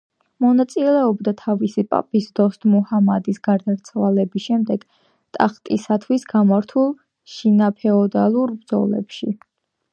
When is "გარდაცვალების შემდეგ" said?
3.49-4.87